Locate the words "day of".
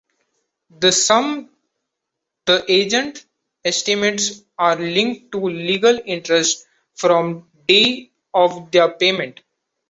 8.05-8.71